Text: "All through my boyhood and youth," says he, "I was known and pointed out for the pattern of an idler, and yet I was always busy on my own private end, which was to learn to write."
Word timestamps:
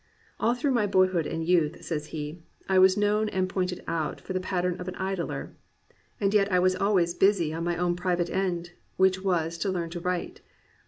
"All 0.39 0.55
through 0.55 0.71
my 0.71 0.87
boyhood 0.87 1.27
and 1.27 1.45
youth," 1.47 1.83
says 1.85 2.07
he, 2.07 2.41
"I 2.67 2.79
was 2.79 2.97
known 2.97 3.29
and 3.29 3.47
pointed 3.47 3.83
out 3.87 4.19
for 4.19 4.33
the 4.33 4.39
pattern 4.39 4.79
of 4.81 4.87
an 4.87 4.95
idler, 4.95 5.55
and 6.19 6.33
yet 6.33 6.51
I 6.51 6.57
was 6.57 6.75
always 6.75 7.13
busy 7.13 7.53
on 7.53 7.63
my 7.63 7.77
own 7.77 7.95
private 7.95 8.31
end, 8.31 8.71
which 8.97 9.21
was 9.21 9.59
to 9.59 9.69
learn 9.69 9.91
to 9.91 9.99
write." 9.99 10.41